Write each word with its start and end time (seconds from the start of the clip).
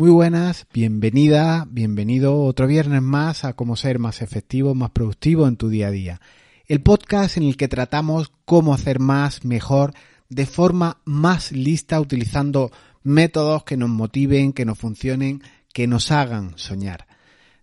Muy 0.00 0.08
buenas, 0.08 0.66
bienvenida, 0.72 1.66
bienvenido 1.70 2.42
otro 2.44 2.66
viernes 2.66 3.02
más 3.02 3.44
a 3.44 3.52
cómo 3.52 3.76
ser 3.76 3.98
más 3.98 4.22
efectivo, 4.22 4.74
más 4.74 4.92
productivo 4.92 5.46
en 5.46 5.58
tu 5.58 5.68
día 5.68 5.88
a 5.88 5.90
día. 5.90 6.20
El 6.66 6.80
podcast 6.80 7.36
en 7.36 7.42
el 7.42 7.58
que 7.58 7.68
tratamos 7.68 8.32
cómo 8.46 8.72
hacer 8.72 8.98
más, 8.98 9.44
mejor, 9.44 9.92
de 10.30 10.46
forma 10.46 11.02
más 11.04 11.52
lista, 11.52 12.00
utilizando 12.00 12.70
métodos 13.02 13.64
que 13.64 13.76
nos 13.76 13.90
motiven, 13.90 14.54
que 14.54 14.64
nos 14.64 14.78
funcionen, 14.78 15.42
que 15.70 15.86
nos 15.86 16.10
hagan 16.10 16.54
soñar. 16.56 17.06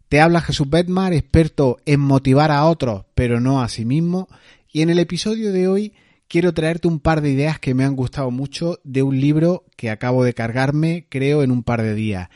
Te 0.08 0.22
habla 0.22 0.42
Jesús 0.42 0.70
Bedmar, 0.70 1.14
experto 1.14 1.78
en 1.88 2.02
motivar 2.02 2.52
a 2.52 2.66
otros, 2.66 3.06
pero 3.16 3.40
no 3.40 3.64
a 3.64 3.68
sí 3.68 3.84
mismo, 3.84 4.28
y 4.72 4.84
en 4.84 4.92
el 4.92 5.00
episodio 5.00 5.52
de 5.52 5.68
hoy 5.68 5.94
quiero 6.28 6.54
traerte 6.54 6.88
un 6.88 7.00
par 7.00 7.22
de 7.22 7.32
ideas 7.32 7.60
que 7.60 7.74
me 7.74 7.84
han 7.84 7.96
gustado 7.96 8.32
mucho 8.32 8.80
de 8.84 9.04
un 9.04 9.20
libro 9.20 9.66
que 9.76 9.90
acabo 9.90 10.24
de 10.24 10.34
cargarme, 10.34 11.08
creo, 11.10 11.44
en 11.44 11.52
un 11.52 11.64
par 11.64 11.82
de 11.82 11.94
días. 11.94 12.30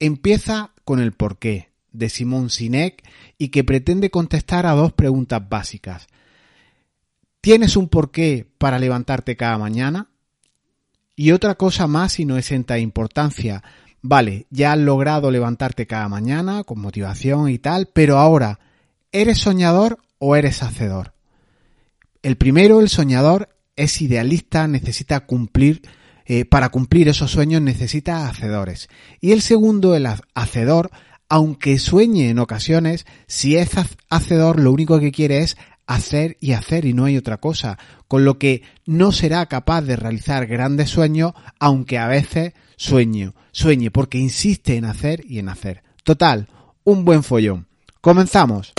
Empieza 0.00 0.72
con 0.84 1.00
el 1.00 1.12
porqué, 1.12 1.70
de 1.92 2.08
Simón 2.08 2.50
Sinek, 2.50 3.02
y 3.38 3.48
que 3.48 3.64
pretende 3.64 4.10
contestar 4.10 4.66
a 4.66 4.72
dos 4.72 4.92
preguntas 4.92 5.48
básicas. 5.48 6.06
¿Tienes 7.40 7.76
un 7.76 7.88
porqué 7.88 8.46
para 8.58 8.78
levantarte 8.78 9.36
cada 9.36 9.58
mañana? 9.58 10.08
Y 11.16 11.32
otra 11.32 11.54
cosa 11.56 11.86
más 11.86 12.20
y 12.20 12.24
no 12.24 12.36
exenta 12.36 12.74
de 12.74 12.80
importancia. 12.80 13.62
Vale, 14.02 14.46
ya 14.50 14.72
has 14.72 14.78
logrado 14.78 15.30
levantarte 15.30 15.86
cada 15.86 16.08
mañana 16.08 16.62
con 16.64 16.80
motivación 16.80 17.48
y 17.48 17.58
tal, 17.58 17.88
pero 17.92 18.18
ahora, 18.18 18.60
¿eres 19.10 19.38
soñador 19.38 19.98
o 20.18 20.36
eres 20.36 20.62
hacedor? 20.62 21.17
El 22.22 22.36
primero, 22.36 22.80
el 22.80 22.88
soñador, 22.88 23.48
es 23.76 24.02
idealista, 24.02 24.66
necesita 24.66 25.20
cumplir, 25.20 25.82
eh, 26.26 26.44
para 26.44 26.68
cumplir 26.68 27.08
esos 27.08 27.30
sueños 27.30 27.62
necesita 27.62 28.28
hacedores. 28.28 28.88
Y 29.20 29.32
el 29.32 29.40
segundo, 29.40 29.94
el 29.94 30.08
hacedor, 30.34 30.90
aunque 31.28 31.78
sueñe 31.78 32.30
en 32.30 32.38
ocasiones, 32.38 33.06
si 33.26 33.56
es 33.56 33.70
hacedor 34.10 34.60
lo 34.60 34.72
único 34.72 34.98
que 34.98 35.12
quiere 35.12 35.38
es 35.38 35.56
hacer 35.86 36.36
y 36.40 36.52
hacer 36.52 36.84
y 36.84 36.92
no 36.92 37.04
hay 37.04 37.16
otra 37.16 37.38
cosa, 37.38 37.78
con 38.08 38.24
lo 38.24 38.38
que 38.38 38.62
no 38.84 39.12
será 39.12 39.46
capaz 39.46 39.82
de 39.82 39.96
realizar 39.96 40.46
grandes 40.46 40.90
sueños, 40.90 41.32
aunque 41.58 41.98
a 41.98 42.08
veces 42.08 42.52
sueño, 42.76 43.34
sueñe, 43.52 43.90
porque 43.90 44.18
insiste 44.18 44.76
en 44.76 44.84
hacer 44.84 45.24
y 45.24 45.38
en 45.38 45.48
hacer. 45.48 45.82
Total, 46.04 46.48
un 46.84 47.04
buen 47.04 47.22
follón. 47.22 47.68
Comenzamos. 48.00 48.74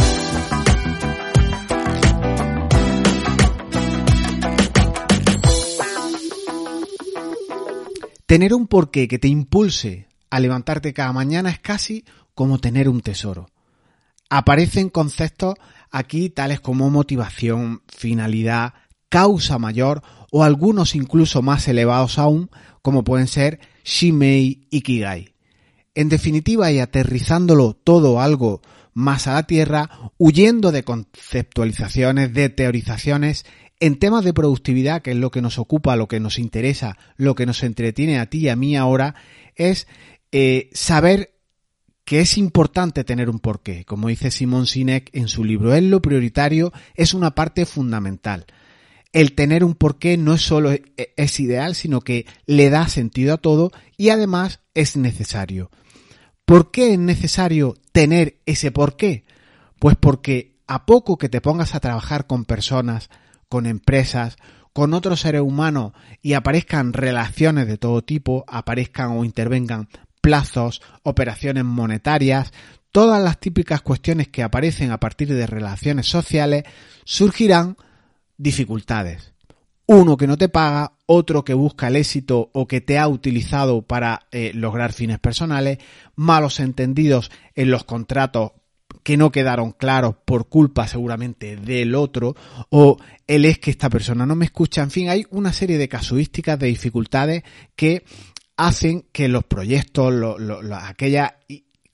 Tener 8.29 8.53
un 8.53 8.67
porqué 8.67 9.07
que 9.07 9.17
te 9.17 9.27
impulse 9.27 10.07
a 10.29 10.39
levantarte 10.39 10.93
cada 10.93 11.11
mañana 11.11 11.49
es 11.49 11.57
casi 11.57 12.05
como 12.35 12.59
tener 12.59 12.87
un 12.87 13.01
tesoro. 13.01 13.49
Aparecen 14.29 14.89
conceptos 14.89 15.55
aquí 15.89 16.29
tales 16.29 16.59
como 16.59 16.91
motivación, 16.91 17.81
finalidad, 17.87 18.75
causa 19.09 19.57
mayor 19.57 20.03
o 20.29 20.43
algunos 20.43 20.93
incluso 20.93 21.41
más 21.41 21.67
elevados 21.67 22.19
aún, 22.19 22.51
como 22.83 23.03
pueden 23.03 23.25
ser 23.25 23.61
Shimei 23.83 24.67
y 24.69 24.81
Kigai. 24.81 25.33
En 25.95 26.07
definitiva, 26.09 26.71
y 26.71 26.77
aterrizándolo 26.77 27.73
todo 27.73 28.21
algo 28.21 28.61
más 28.93 29.25
a 29.25 29.33
la 29.33 29.47
tierra, 29.47 29.89
huyendo 30.19 30.71
de 30.71 30.83
conceptualizaciones, 30.83 32.31
de 32.31 32.49
teorizaciones, 32.49 33.47
en 33.79 33.97
temas 33.97 34.23
de 34.25 34.33
productividad, 34.33 35.01
que 35.01 35.11
es 35.11 35.17
lo 35.17 35.31
que 35.31 35.41
nos 35.41 35.57
ocupa, 35.57 35.95
lo 35.95 36.07
que 36.07 36.19
nos 36.19 36.39
interesa, 36.39 36.97
lo 37.15 37.35
que 37.35 37.45
nos 37.45 37.63
entretiene 37.63 38.19
a 38.19 38.29
ti 38.29 38.39
y 38.39 38.49
a 38.49 38.55
mí 38.55 38.75
ahora, 38.75 39.15
es 39.55 39.87
eh, 40.31 40.69
saber 40.73 41.33
que 42.03 42.21
es 42.21 42.37
importante 42.37 43.03
tener 43.03 43.29
un 43.29 43.39
porqué. 43.39 43.85
Como 43.85 44.07
dice 44.07 44.31
Simón 44.31 44.65
Sinek 44.65 45.09
en 45.13 45.27
su 45.27 45.43
libro, 45.43 45.75
es 45.75 45.83
lo 45.83 46.01
prioritario, 46.01 46.73
es 46.95 47.13
una 47.13 47.35
parte 47.35 47.65
fundamental. 47.65 48.47
El 49.13 49.33
tener 49.33 49.63
un 49.63 49.75
porqué 49.75 50.17
no 50.17 50.33
es 50.33 50.41
solo 50.41 50.71
e, 50.71 50.83
es 51.15 51.39
ideal, 51.39 51.75
sino 51.75 52.01
que 52.01 52.25
le 52.45 52.69
da 52.69 52.87
sentido 52.87 53.35
a 53.35 53.37
todo 53.37 53.71
y 53.95 54.09
además 54.09 54.59
es 54.73 54.97
necesario. 54.97 55.71
¿Por 56.45 56.71
qué 56.71 56.93
es 56.93 56.99
necesario 56.99 57.75
tener 57.91 58.39
ese 58.45 58.71
porqué? 58.71 59.23
Pues 59.77 59.95
porque 59.95 60.57
a 60.65 60.85
poco 60.85 61.17
que 61.17 61.29
te 61.29 61.41
pongas 61.41 61.75
a 61.75 61.79
trabajar 61.79 62.27
con 62.27 62.45
personas, 62.45 63.09
con 63.49 63.65
empresas, 63.65 64.37
con 64.73 64.93
otros 64.93 65.21
seres 65.21 65.41
humanos 65.41 65.93
y 66.21 66.33
aparezcan 66.33 66.93
relaciones 66.93 67.67
de 67.67 67.77
todo 67.77 68.03
tipo, 68.03 68.45
aparezcan 68.47 69.11
o 69.11 69.25
intervengan 69.25 69.89
plazos, 70.21 70.81
operaciones 71.03 71.65
monetarias, 71.65 72.53
todas 72.91 73.21
las 73.21 73.39
típicas 73.39 73.81
cuestiones 73.81 74.27
que 74.27 74.43
aparecen 74.43 74.91
a 74.91 74.99
partir 74.99 75.33
de 75.33 75.47
relaciones 75.47 76.07
sociales, 76.07 76.63
surgirán 77.03 77.77
dificultades. 78.37 79.33
Uno 79.85 80.17
que 80.17 80.27
no 80.27 80.37
te 80.37 80.49
paga, 80.49 80.93
otro 81.07 81.43
que 81.43 81.55
busca 81.55 81.87
el 81.87 81.95
éxito 81.95 82.51
o 82.53 82.67
que 82.67 82.79
te 82.79 82.99
ha 82.99 83.07
utilizado 83.07 83.81
para 83.81 84.27
eh, 84.31 84.51
lograr 84.53 84.93
fines 84.93 85.17
personales, 85.17 85.79
malos 86.15 86.59
entendidos 86.59 87.31
en 87.55 87.71
los 87.71 87.85
contratos 87.85 88.51
que 89.09 89.17
no 89.17 89.31
quedaron 89.31 89.71
claros 89.71 90.17
por 90.23 90.49
culpa 90.49 90.87
seguramente 90.87 91.55
del 91.55 91.95
otro, 91.95 92.35
o 92.69 92.99
él 93.25 93.45
es 93.45 93.57
que 93.57 93.71
esta 93.71 93.89
persona 93.89 94.27
no 94.27 94.35
me 94.35 94.45
escucha, 94.45 94.83
en 94.83 94.91
fin, 94.91 95.09
hay 95.09 95.25
una 95.31 95.51
serie 95.51 95.79
de 95.79 95.89
casuísticas, 95.89 96.59
de 96.59 96.67
dificultades 96.67 97.41
que 97.75 98.03
hacen 98.55 99.05
que 99.11 99.27
los 99.27 99.45
proyectos, 99.45 100.13
aquellas 100.83 101.31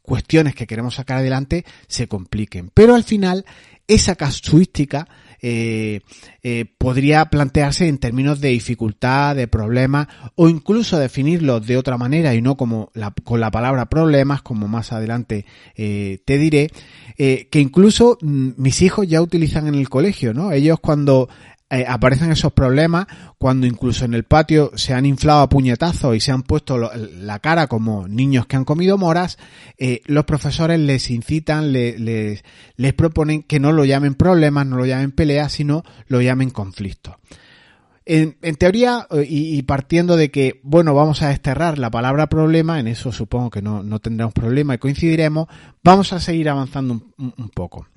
cuestiones 0.01 0.55
que 0.55 0.67
queremos 0.67 0.95
sacar 0.95 1.19
adelante 1.19 1.63
se 1.87 2.09
compliquen. 2.09 2.69
Pero 2.73 2.95
al 2.95 3.05
final, 3.05 3.45
esa 3.87 4.17
casuística 4.17 5.07
eh, 5.47 6.01
eh, 6.41 6.65
podría 6.79 7.25
plantearse 7.25 7.87
en 7.87 7.99
términos 7.99 8.41
de 8.41 8.49
dificultad, 8.49 9.35
de 9.35 9.47
problemas 9.47 10.07
o 10.33 10.49
incluso 10.49 10.97
definirlos 10.97 11.67
de 11.67 11.77
otra 11.77 11.99
manera 11.99 12.33
y 12.33 12.41
no 12.41 12.57
como 12.57 12.91
con 13.23 13.39
la 13.39 13.51
palabra 13.51 13.85
problemas, 13.85 14.41
como 14.41 14.67
más 14.67 14.91
adelante 14.91 15.45
eh, 15.75 16.17
te 16.25 16.39
diré, 16.39 16.71
que 17.15 17.59
incluso 17.59 18.17
mm, 18.21 18.53
mis 18.57 18.81
hijos 18.81 19.07
ya 19.07 19.21
utilizan 19.21 19.67
en 19.67 19.75
el 19.75 19.87
colegio, 19.87 20.33
¿no? 20.33 20.51
Ellos 20.51 20.79
cuando 20.79 21.29
eh, 21.71 21.83
aparecen 21.87 22.31
esos 22.31 22.53
problemas 22.53 23.07
cuando 23.39 23.65
incluso 23.65 24.05
en 24.05 24.13
el 24.13 24.23
patio 24.23 24.71
se 24.75 24.93
han 24.93 25.05
inflado 25.05 25.41
a 25.41 25.49
puñetazos 25.49 26.15
y 26.15 26.19
se 26.19 26.31
han 26.31 26.43
puesto 26.43 26.77
la 26.77 27.39
cara 27.39 27.65
como 27.65 28.07
niños 28.07 28.45
que 28.45 28.55
han 28.55 28.65
comido 28.65 28.99
moras, 28.99 29.39
eh, 29.79 30.01
los 30.05 30.25
profesores 30.25 30.79
les 30.79 31.09
incitan, 31.09 31.73
les, 31.73 32.43
les 32.75 32.93
proponen 32.93 33.41
que 33.41 33.59
no 33.59 33.71
lo 33.71 33.83
llamen 33.83 34.13
problemas, 34.13 34.67
no 34.67 34.77
lo 34.77 34.85
llamen 34.85 35.11
peleas, 35.11 35.53
sino 35.53 35.83
lo 36.07 36.21
llamen 36.21 36.51
conflictos. 36.51 37.15
En, 38.07 38.35
teoría, 38.57 39.07
eh, 39.09 39.25
y, 39.27 39.63
partiendo 39.63 40.15
de 40.15 40.29
que, 40.29 40.61
bueno, 40.61 40.93
vamos 40.93 41.23
a 41.23 41.29
desterrar 41.29 41.79
la 41.79 41.89
palabra 41.89 42.29
problema, 42.29 42.79
en 42.79 42.87
eso 42.87 43.11
supongo 43.11 43.49
que 43.49 43.63
no, 43.63 43.81
no 43.81 43.99
tendremos 43.99 44.35
problema 44.35 44.75
y 44.75 44.77
coincidiremos, 44.77 45.47
vamos 45.83 46.13
a 46.13 46.19
seguir 46.19 46.47
avanzando 46.47 47.01
un 47.17 47.49
poco. 47.49 47.87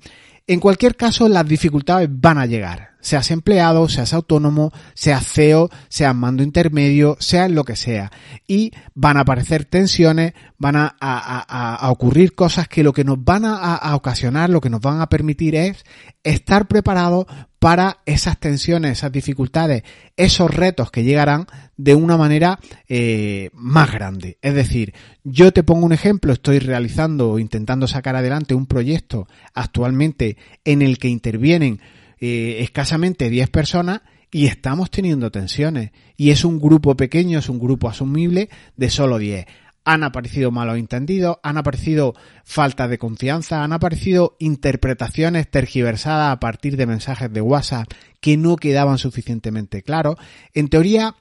En 0.49 0.59
cualquier 0.59 0.95
caso, 0.95 1.29
las 1.29 1.47
dificultades 1.47 2.09
van 2.11 2.39
a 2.39 2.47
llegar. 2.47 2.95
Seas 3.01 3.29
empleado, 3.29 3.87
seas 3.87 4.15
autónomo, 4.15 4.71
seas 4.95 5.23
CEO, 5.31 5.69
seas 5.89 6.15
mando 6.15 6.41
intermedio, 6.41 7.17
seas 7.19 7.51
lo 7.51 7.63
que 7.63 7.75
sea. 7.75 8.11
Y 8.47 8.71
van 8.95 9.17
a 9.17 9.19
aparecer 9.19 9.65
tensiones, 9.65 10.33
van 10.57 10.75
a, 10.75 11.87
ocurrir 11.91 12.33
cosas 12.33 12.67
que 12.67 12.81
lo 12.81 12.93
que 12.93 13.03
nos 13.03 13.23
van 13.23 13.43
a, 13.45 13.95
ocasionar, 13.95 14.49
lo 14.49 14.59
que 14.59 14.71
nos 14.71 14.81
van 14.81 15.01
a 15.01 15.07
permitir 15.07 15.53
es 15.53 15.85
estar 16.23 16.67
preparados 16.67 17.27
para 17.59 17.99
esas 18.05 18.39
tensiones, 18.39 18.93
esas 18.93 19.11
dificultades, 19.11 19.83
esos 20.15 20.53
retos 20.53 20.91
que 20.91 21.03
llegarán 21.03 21.45
de 21.75 21.93
una 21.93 22.17
manera 22.17 22.59
eh, 22.87 23.49
más 23.53 23.91
grande. 23.91 24.37
Es 24.41 24.55
decir, 24.55 24.93
yo 25.23 25.51
te 25.51 25.63
pongo 25.63 25.85
un 25.85 25.91
ejemplo, 25.93 26.31
estoy 26.31 26.59
realizando 26.59 27.31
o 27.31 27.39
intentando 27.39 27.87
sacar 27.87 28.15
adelante 28.15 28.55
un 28.55 28.65
proyecto 28.65 29.27
actualmente 29.53 30.37
en 30.63 30.81
el 30.81 30.97
que 30.97 31.09
intervienen 31.09 31.81
eh, 32.19 32.57
escasamente 32.61 33.29
10 33.29 33.49
personas 33.49 34.01
y 34.31 34.45
estamos 34.45 34.89
teniendo 34.89 35.31
tensiones. 35.31 35.91
Y 36.15 36.29
es 36.31 36.45
un 36.45 36.59
grupo 36.59 36.95
pequeño, 36.95 37.39
es 37.39 37.49
un 37.49 37.59
grupo 37.59 37.89
asumible 37.89 38.49
de 38.77 38.89
solo 38.89 39.17
10. 39.17 39.45
Han 39.91 40.03
aparecido 40.03 40.51
malos 40.51 40.77
entendidos, 40.77 41.37
han 41.41 41.57
aparecido 41.57 42.13
falta 42.43 42.87
de 42.87 42.99
confianza, 42.99 43.63
han 43.63 43.73
aparecido 43.73 44.35
interpretaciones 44.37 45.49
tergiversadas 45.49 46.31
a 46.31 46.39
partir 46.39 46.77
de 46.77 46.85
mensajes 46.85 47.33
de 47.33 47.41
WhatsApp 47.41 47.87
que 48.21 48.37
no 48.37 48.55
quedaban 48.55 48.99
suficientemente 48.99 49.81
claros. 49.81 50.17
En 50.53 50.67
teoría, 50.67 51.15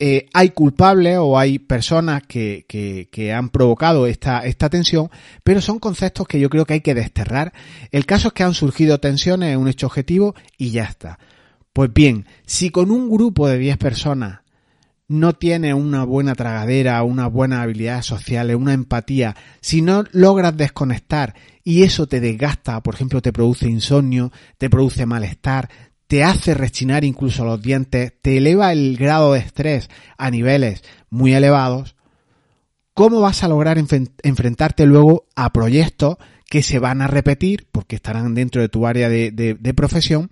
eh, 0.00 0.26
hay 0.34 0.50
culpables 0.50 1.18
o 1.20 1.38
hay 1.38 1.60
personas 1.60 2.24
que, 2.26 3.32
han 3.32 3.50
provocado 3.50 4.08
esta, 4.08 4.40
esta 4.40 4.68
tensión, 4.68 5.10
pero 5.44 5.60
son 5.60 5.78
conceptos 5.78 6.26
que 6.26 6.40
yo 6.40 6.50
creo 6.50 6.66
que 6.66 6.74
hay 6.74 6.80
que 6.80 6.96
desterrar. 6.96 7.52
El 7.92 8.04
caso 8.04 8.26
es 8.28 8.34
que 8.34 8.42
han 8.42 8.54
surgido 8.54 8.98
tensiones, 8.98 9.52
es 9.52 9.56
un 9.56 9.68
hecho 9.68 9.86
objetivo 9.86 10.34
y 10.56 10.72
ya 10.72 10.86
está. 10.86 11.20
Pues 11.72 11.92
bien, 11.92 12.26
si 12.46 12.70
con 12.70 12.90
un 12.90 13.08
grupo 13.08 13.46
de 13.46 13.58
10 13.58 13.76
personas 13.76 14.40
no 15.08 15.32
tiene 15.32 15.72
una 15.72 16.04
buena 16.04 16.34
tragadera, 16.34 17.02
una 17.02 17.26
buena 17.26 17.62
habilidad 17.62 18.02
social, 18.02 18.54
una 18.54 18.74
empatía, 18.74 19.34
si 19.60 19.80
no 19.80 20.04
logras 20.12 20.56
desconectar 20.56 21.34
y 21.64 21.82
eso 21.82 22.06
te 22.06 22.20
desgasta, 22.20 22.82
por 22.82 22.94
ejemplo, 22.94 23.22
te 23.22 23.32
produce 23.32 23.68
insomnio, 23.68 24.30
te 24.58 24.68
produce 24.68 25.06
malestar, 25.06 25.70
te 26.06 26.24
hace 26.24 26.52
rechinar 26.54 27.04
incluso 27.04 27.44
los 27.44 27.60
dientes, 27.60 28.12
te 28.20 28.36
eleva 28.36 28.72
el 28.72 28.96
grado 28.98 29.32
de 29.32 29.40
estrés 29.40 29.88
a 30.18 30.30
niveles 30.30 30.84
muy 31.08 31.32
elevados, 31.32 31.96
¿cómo 32.92 33.20
vas 33.20 33.42
a 33.42 33.48
lograr 33.48 33.78
enfrentarte 33.78 34.84
luego 34.84 35.26
a 35.34 35.52
proyectos 35.52 36.16
que 36.50 36.62
se 36.62 36.78
van 36.78 37.00
a 37.00 37.06
repetir, 37.06 37.66
porque 37.72 37.96
estarán 37.96 38.34
dentro 38.34 38.60
de 38.60 38.68
tu 38.68 38.86
área 38.86 39.08
de 39.08 39.74
profesión, 39.74 40.30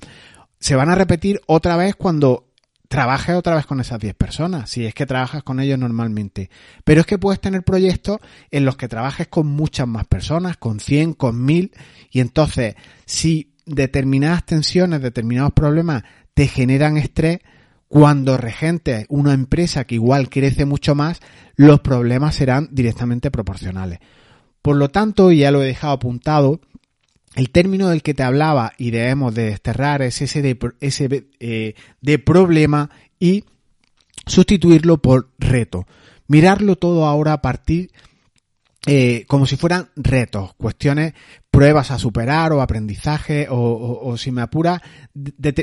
se 0.58 0.74
van 0.74 0.90
a 0.90 0.94
repetir 0.94 1.40
otra 1.46 1.76
vez 1.76 1.94
cuando 1.94 2.45
trabajes 2.88 3.34
otra 3.34 3.54
vez 3.54 3.66
con 3.66 3.80
esas 3.80 3.98
10 3.98 4.14
personas, 4.14 4.70
si 4.70 4.86
es 4.86 4.94
que 4.94 5.06
trabajas 5.06 5.42
con 5.42 5.60
ellos 5.60 5.78
normalmente. 5.78 6.50
Pero 6.84 7.00
es 7.00 7.06
que 7.06 7.18
puedes 7.18 7.40
tener 7.40 7.62
proyectos 7.62 8.18
en 8.50 8.64
los 8.64 8.76
que 8.76 8.88
trabajes 8.88 9.28
con 9.28 9.46
muchas 9.46 9.88
más 9.88 10.06
personas, 10.06 10.56
con 10.56 10.80
100, 10.80 11.14
con 11.14 11.44
1000, 11.44 11.72
y 12.10 12.20
entonces, 12.20 12.74
si 13.04 13.52
determinadas 13.64 14.44
tensiones, 14.46 15.02
determinados 15.02 15.52
problemas 15.52 16.04
te 16.34 16.46
generan 16.46 16.96
estrés, 16.96 17.40
cuando 17.88 18.36
regentes 18.36 19.06
una 19.08 19.32
empresa 19.32 19.84
que 19.84 19.94
igual 19.94 20.28
crece 20.28 20.64
mucho 20.64 20.94
más, 20.94 21.20
los 21.54 21.80
problemas 21.80 22.34
serán 22.34 22.68
directamente 22.72 23.30
proporcionales. 23.30 24.00
Por 24.60 24.76
lo 24.76 24.90
tanto, 24.90 25.30
ya 25.30 25.52
lo 25.52 25.62
he 25.62 25.66
dejado 25.66 25.92
apuntado, 25.92 26.60
el 27.36 27.50
término 27.50 27.90
del 27.90 28.02
que 28.02 28.14
te 28.14 28.22
hablaba 28.22 28.72
y 28.78 28.90
debemos 28.90 29.34
de 29.34 29.44
desterrar 29.44 30.00
es 30.00 30.22
ese 30.22 30.40
de, 30.40 30.58
ese 30.80 31.28
eh, 31.38 31.74
de 32.00 32.18
problema 32.18 32.90
y 33.20 33.44
sustituirlo 34.26 34.96
por 34.98 35.28
reto. 35.38 35.86
Mirarlo 36.28 36.76
todo 36.76 37.06
ahora 37.06 37.34
a 37.34 37.42
partir 37.42 37.90
eh, 38.86 39.24
como 39.26 39.46
si 39.46 39.56
fueran 39.56 39.88
retos, 39.96 40.54
cuestiones, 40.54 41.14
pruebas 41.50 41.90
a 41.90 41.98
superar 41.98 42.52
o 42.52 42.60
aprendizaje 42.60 43.48
o, 43.50 44.16
si 44.16 44.30
me 44.30 44.42
apura, 44.42 44.80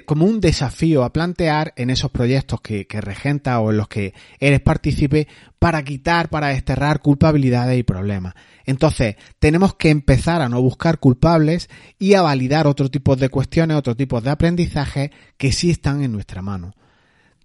como 0.06 0.26
un 0.26 0.42
desafío 0.42 1.04
a 1.04 1.14
plantear 1.14 1.74
en 1.78 1.90
esos 1.90 2.12
proyectos 2.12 2.60
que, 2.62 2.86
que 2.86 3.00
regenta 3.00 3.60
o 3.60 3.72
en 3.72 3.78
los 3.78 3.88
que 3.88 4.14
eres 4.40 4.60
partícipe 4.60 5.28
para 5.58 5.84
quitar, 5.84 6.30
para 6.30 6.48
desterrar 6.48 7.00
culpabilidades 7.00 7.80
y 7.80 7.84
problemas. 7.84 8.34
Entonces, 8.66 9.16
tenemos 9.40 9.76
que 9.76 9.90
empezar 9.90 10.42
a 10.42 10.50
no 10.50 10.62
buscar 10.62 11.00
culpables 11.00 11.70
y 12.00 12.16
a 12.16 12.22
validar 12.22 12.68
otro 12.68 12.90
tipo 12.90 13.16
de 13.16 13.30
cuestiones, 13.30 13.78
otro 13.78 13.96
tipo 13.96 14.20
de 14.20 14.32
aprendizaje 14.32 15.12
que 15.38 15.52
sí 15.52 15.70
están 15.70 16.04
en 16.04 16.12
nuestra 16.12 16.42
mano. 16.42 16.74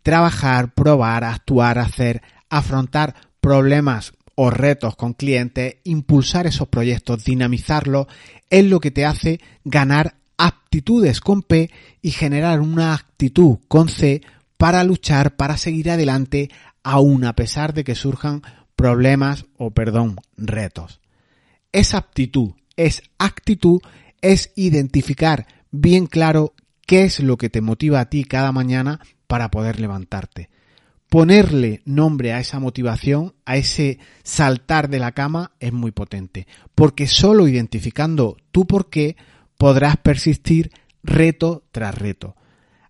Trabajar, 0.03 0.75
probar, 0.75 1.23
actuar, 1.23 1.79
hacer, 1.79 2.23
afrontar 2.49 3.15
problemas 3.41 4.13
o 4.41 4.51
retos 4.51 4.95
con 4.95 5.15
clientes, 5.15 5.79
impulsar 5.83 6.47
esos 6.47 6.69
proyectos, 6.69 7.25
dinamizarlos, 7.25 8.07
es 8.51 8.65
lo 8.65 8.79
que 8.79 8.93
te 8.93 9.05
hace 9.05 9.41
ganar 9.65 10.15
aptitudes 10.37 11.21
con 11.21 11.43
P 11.43 11.73
y 12.03 12.13
generar 12.13 12.61
una 12.61 12.95
actitud 12.95 13.59
con 13.67 13.89
C 13.89 14.23
para 14.57 14.85
luchar, 14.85 15.35
para 15.35 15.57
seguir 15.57 15.91
adelante, 15.91 16.51
aun 16.85 17.25
a 17.25 17.35
pesar 17.35 17.75
de 17.75 17.83
que 17.83 17.97
surjan 17.97 18.43
problemas 18.77 19.47
o, 19.57 19.73
perdón, 19.73 20.15
retos. 20.37 21.01
Es 21.73 21.93
aptitud, 21.93 22.53
es 22.77 23.03
actitud, 23.19 23.81
es 24.21 24.53
identificar 24.55 25.49
bien 25.73 26.07
claro 26.07 26.55
qué 26.87 27.03
es 27.03 27.19
lo 27.19 27.39
que 27.39 27.51
te 27.51 27.61
motiva 27.61 27.99
a 27.99 28.09
ti 28.09 28.23
cada 28.23 28.53
mañana 28.53 29.01
para 29.27 29.51
poder 29.51 29.81
levantarte 29.81 30.49
ponerle 31.09 31.81
nombre 31.85 32.33
a 32.33 32.41
esa 32.41 32.61
motivación, 32.61 33.35
a 33.45 33.57
ese 33.57 33.99
saltar 34.23 34.89
de 34.89 34.99
la 34.99 35.13
cama, 35.13 35.53
es 35.61 35.73
muy 35.73 35.91
potente. 35.91 36.47
Porque 36.75 37.07
solo 37.07 37.49
identificando 37.49 38.37
tu 38.51 38.67
por 38.67 38.91
qué 38.91 39.17
podrás 39.57 39.97
persistir 39.97 40.71
reto 41.03 41.65
tras 41.73 41.95
reto. 41.95 42.37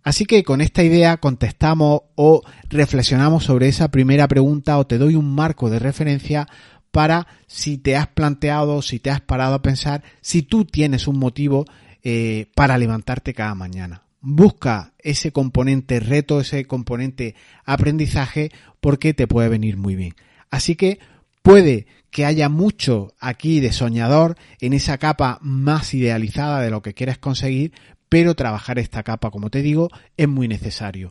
Así 0.02 0.24
que 0.24 0.42
con 0.42 0.60
esta 0.60 0.82
idea 0.82 1.18
contestamos 1.18 2.00
o 2.14 2.42
reflexionamos 2.68 3.44
sobre 3.44 3.68
esa 3.68 3.90
primera 3.90 4.26
pregunta 4.26 4.78
o 4.78 4.86
te 4.86 4.98
doy 4.98 5.14
un 5.14 5.34
marco 5.34 5.70
de 5.70 5.78
referencia 5.78 6.48
para 6.90 7.26
si 7.46 7.78
te 7.78 7.96
has 7.96 8.08
planteado, 8.08 8.80
si 8.80 8.98
te 8.98 9.10
has 9.10 9.20
parado 9.20 9.54
a 9.54 9.62
pensar, 9.62 10.02
si 10.20 10.42
tú 10.42 10.64
tienes 10.64 11.06
un 11.08 11.18
motivo 11.18 11.66
eh, 12.02 12.46
para 12.54 12.78
levantarte 12.78 13.34
cada 13.34 13.54
mañana 13.54 14.07
busca 14.20 14.92
ese 14.98 15.32
componente 15.32 16.00
reto, 16.00 16.40
ese 16.40 16.66
componente 16.66 17.34
aprendizaje, 17.64 18.50
porque 18.80 19.14
te 19.14 19.26
puede 19.26 19.48
venir 19.48 19.76
muy 19.76 19.96
bien. 19.96 20.14
Así 20.50 20.76
que 20.76 20.98
puede 21.42 21.86
que 22.10 22.24
haya 22.24 22.48
mucho 22.48 23.14
aquí 23.20 23.60
de 23.60 23.72
soñador 23.72 24.36
en 24.60 24.72
esa 24.72 24.98
capa 24.98 25.38
más 25.42 25.94
idealizada 25.94 26.60
de 26.60 26.70
lo 26.70 26.82
que 26.82 26.94
quieres 26.94 27.18
conseguir, 27.18 27.72
pero 28.08 28.34
trabajar 28.34 28.78
esta 28.78 29.02
capa, 29.02 29.30
como 29.30 29.50
te 29.50 29.62
digo, 29.62 29.90
es 30.16 30.28
muy 30.28 30.48
necesario. 30.48 31.10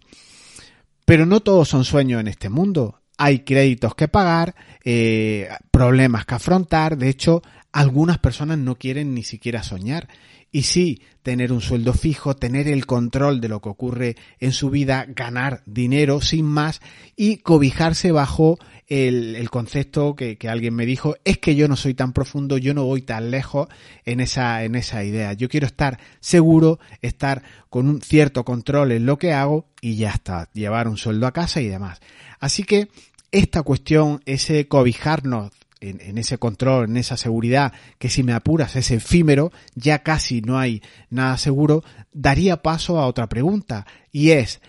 Pero 1.05 1.25
no 1.25 1.41
todos 1.41 1.69
son 1.69 1.85
sueños 1.85 2.19
en 2.19 2.27
este 2.27 2.49
mundo. 2.49 3.01
Hay 3.17 3.39
créditos 3.39 3.95
que 3.95 4.07
pagar, 4.07 4.55
eh, 4.83 5.47
problemas 5.71 6.25
que 6.25 6.35
afrontar. 6.35 6.97
De 6.97 7.09
hecho, 7.09 7.41
algunas 7.71 8.17
personas 8.17 8.57
no 8.57 8.75
quieren 8.75 9.13
ni 9.13 9.23
siquiera 9.23 9.63
soñar 9.63 10.07
y 10.51 10.63
sí, 10.63 11.01
tener 11.23 11.51
un 11.51 11.61
sueldo 11.61 11.93
fijo, 11.93 12.35
tener 12.35 12.67
el 12.67 12.85
control 12.85 13.41
de 13.41 13.49
lo 13.49 13.61
que 13.61 13.69
ocurre 13.69 14.15
en 14.39 14.53
su 14.53 14.69
vida, 14.69 15.05
ganar 15.09 15.61
dinero 15.65 16.21
sin 16.21 16.45
más 16.45 16.79
y 17.15 17.37
cobijarse 17.37 18.11
bajo 18.11 18.57
el, 18.87 19.35
el 19.35 19.49
concepto 19.49 20.15
que, 20.15 20.37
alguien 20.47 20.73
me 20.73 20.85
dijo, 20.85 21.15
es 21.25 21.37
que 21.37 21.55
yo 21.55 21.67
no 21.67 21.75
soy 21.75 21.93
tan 21.93 22.13
profundo, 22.13 22.57
yo 22.57 22.73
no 22.73 22.85
voy 22.85 23.01
tan 23.01 23.29
lejos 23.29 23.67
en 24.05 24.21
esa, 24.21 24.63
en 24.63 24.75
esa 24.75 25.03
idea. 25.03 25.33
Yo 25.33 25.49
quiero 25.49 25.67
estar 25.67 25.99
seguro, 26.21 26.79
estar 27.01 27.43
con 27.69 27.89
un 27.89 28.01
cierto 28.01 28.45
control 28.45 28.93
en 28.93 29.05
lo 29.05 29.17
que 29.17 29.33
hago 29.33 29.67
y 29.81 29.95
ya 29.95 30.11
está, 30.11 30.49
llevar 30.53 30.87
un 30.87 30.97
sueldo 30.97 31.27
a 31.27 31.33
casa 31.33 31.59
y 31.59 31.67
demás. 31.67 31.99
Así 32.39 32.63
que 32.63 32.87
esta 33.31 33.63
cuestión, 33.63 34.21
ese 34.25 34.67
cobijarnos 34.69 35.51
en, 35.81 36.17
ese 36.17 36.37
control, 36.37 36.89
en 36.89 36.97
esa 36.97 37.17
seguridad, 37.17 37.73
que 37.99 38.09
si 38.09 38.23
me 38.23 38.33
apuras 38.33 38.75
es 38.75 38.91
efímero, 38.91 39.51
ya 39.75 40.03
casi 40.03 40.41
no 40.41 40.57
hay 40.57 40.81
nada 41.09 41.37
seguro, 41.37 41.83
daría 42.11 42.61
paso 42.61 42.99
a 42.99 43.07
otra 43.07 43.27
pregunta 43.27 43.85
y 44.11 44.31
es, 44.31 44.61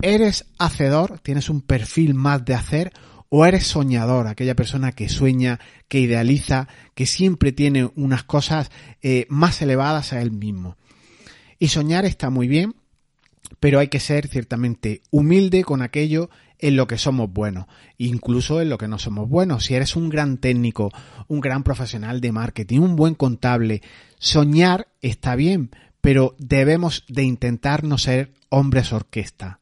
¿eres 0.00 0.46
hacedor? 0.58 1.18
¿Tienes 1.20 1.50
un 1.50 1.60
perfil 1.60 2.14
más 2.14 2.44
de 2.44 2.54
hacer? 2.54 2.92
¿O 3.28 3.44
eres 3.46 3.66
soñador? 3.66 4.26
Aquella 4.26 4.54
persona 4.54 4.92
que 4.92 5.08
sueña, 5.08 5.58
que 5.88 6.00
idealiza, 6.00 6.68
que 6.94 7.06
siempre 7.06 7.52
tiene 7.52 7.90
unas 7.96 8.22
cosas 8.22 8.70
eh, 9.02 9.26
más 9.28 9.60
elevadas 9.60 10.12
a 10.12 10.22
él 10.22 10.30
mismo. 10.30 10.76
Y 11.58 11.68
soñar 11.68 12.04
está 12.04 12.30
muy 12.30 12.48
bien, 12.48 12.74
pero 13.60 13.80
hay 13.80 13.88
que 13.88 14.00
ser 14.00 14.28
ciertamente 14.28 15.02
humilde 15.10 15.64
con 15.64 15.82
aquello 15.82 16.30
en 16.64 16.76
lo 16.76 16.86
que 16.86 16.96
somos 16.96 17.30
buenos, 17.30 17.66
incluso 17.98 18.62
en 18.62 18.70
lo 18.70 18.78
que 18.78 18.88
no 18.88 18.98
somos 18.98 19.28
buenos. 19.28 19.66
Si 19.66 19.74
eres 19.74 19.96
un 19.96 20.08
gran 20.08 20.38
técnico, 20.38 20.90
un 21.28 21.42
gran 21.42 21.62
profesional 21.62 22.22
de 22.22 22.32
marketing, 22.32 22.80
un 22.80 22.96
buen 22.96 23.14
contable, 23.14 23.82
soñar 24.18 24.88
está 25.02 25.36
bien, 25.36 25.68
pero 26.00 26.34
debemos 26.38 27.04
de 27.06 27.22
intentar 27.22 27.84
no 27.84 27.98
ser 27.98 28.32
hombres 28.48 28.94
orquesta. 28.94 29.60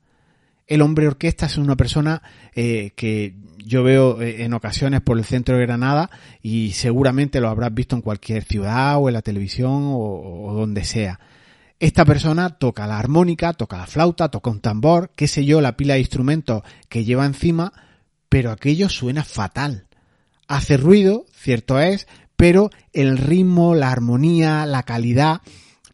El 0.68 0.80
hombre 0.80 1.08
orquesta 1.08 1.46
es 1.46 1.56
una 1.56 1.76
persona 1.76 2.22
eh, 2.54 2.92
que 2.94 3.34
yo 3.58 3.82
veo 3.82 4.22
eh, 4.22 4.44
en 4.44 4.54
ocasiones 4.54 5.00
por 5.00 5.18
el 5.18 5.24
centro 5.24 5.56
de 5.56 5.66
Granada 5.66 6.08
y 6.40 6.70
seguramente 6.70 7.40
lo 7.40 7.48
habrás 7.48 7.74
visto 7.74 7.96
en 7.96 8.02
cualquier 8.02 8.44
ciudad 8.44 8.98
o 8.98 9.08
en 9.08 9.14
la 9.14 9.22
televisión 9.22 9.86
o, 9.86 10.44
o 10.46 10.54
donde 10.54 10.84
sea 10.84 11.18
esta 11.82 12.04
persona 12.04 12.50
toca 12.50 12.86
la 12.86 12.96
armónica, 12.96 13.54
toca 13.54 13.76
la 13.76 13.88
flauta, 13.88 14.28
toca 14.28 14.50
un 14.50 14.60
tambor, 14.60 15.10
qué 15.16 15.26
sé 15.26 15.44
yo, 15.44 15.60
la 15.60 15.76
pila 15.76 15.94
de 15.94 16.00
instrumentos 16.00 16.62
que 16.88 17.04
lleva 17.04 17.26
encima, 17.26 17.72
pero 18.28 18.52
aquello 18.52 18.88
suena 18.88 19.24
fatal. 19.24 19.88
Hace 20.46 20.76
ruido, 20.76 21.26
cierto 21.34 21.80
es, 21.80 22.06
pero 22.36 22.70
el 22.92 23.18
ritmo, 23.18 23.74
la 23.74 23.90
armonía, 23.90 24.64
la 24.64 24.84
calidad, 24.84 25.40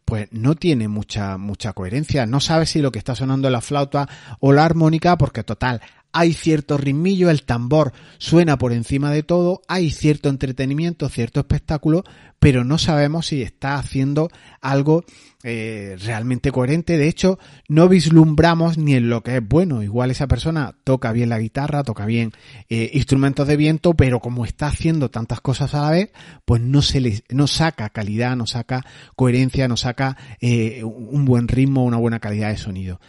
pues 0.05 0.27
no 0.29 0.53
tiene 0.53 0.87
mucha, 0.87 1.39
mucha 1.39 1.73
coherencia. 1.73 2.27
No 2.27 2.39
sabes 2.39 2.69
si 2.69 2.83
lo 2.83 2.91
que 2.91 2.99
está 2.99 3.15
sonando 3.15 3.47
es 3.47 3.51
la 3.51 3.61
flauta 3.61 4.07
o 4.39 4.53
la 4.53 4.65
armónica, 4.65 5.17
porque 5.17 5.43
total, 5.43 5.81
hay 6.11 6.33
cierto 6.33 6.77
ritmillo, 6.77 7.29
el 7.29 7.43
tambor 7.43 7.93
suena 8.17 8.57
por 8.57 8.73
encima 8.73 9.11
de 9.11 9.23
todo, 9.23 9.61
hay 9.67 9.91
cierto 9.91 10.29
entretenimiento, 10.29 11.07
cierto 11.09 11.39
espectáculo, 11.39 12.03
pero 12.39 12.63
no 12.63 12.77
sabemos 12.77 13.27
si 13.27 13.41
está 13.41 13.75
haciendo 13.75 14.29
algo 14.61 15.03
eh, 15.43 15.97
realmente 16.03 16.51
coherente. 16.51 16.97
De 16.97 17.07
hecho, 17.07 17.37
no 17.67 17.89
vislumbramos 17.89 18.77
ni 18.77 18.95
en 18.95 19.09
lo 19.09 19.21
que 19.23 19.37
es 19.37 19.47
bueno. 19.47 19.83
Igual 19.83 20.09
esa 20.09 20.27
persona 20.27 20.75
toca 20.83 21.11
bien 21.11 21.29
la 21.29 21.39
guitarra, 21.39 21.83
toca 21.83 22.05
bien 22.05 22.31
eh, 22.69 22.89
instrumentos 22.93 23.47
de 23.47 23.57
viento, 23.57 23.93
pero 23.93 24.19
como 24.19 24.45
está 24.45 24.67
haciendo 24.67 25.11
tantas 25.11 25.41
cosas 25.41 25.75
a 25.75 25.83
la 25.83 25.91
vez, 25.91 26.11
pues 26.45 26.61
no 26.61 26.81
se 26.81 27.01
le, 27.01 27.23
no 27.29 27.47
saca 27.47 27.89
calidad, 27.89 28.35
no 28.35 28.47
saca 28.47 28.85
coherencia, 29.15 29.67
no 29.67 29.77
saca 29.77 30.17
eh, 30.39 30.83
un 30.83 31.25
buen 31.25 31.47
ritmo, 31.47 31.83
una 31.83 31.97
buena 31.97 32.19
calidad 32.19 32.49
de 32.49 32.57
sonido. 32.57 32.99